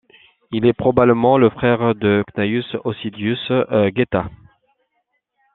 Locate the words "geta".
3.95-4.31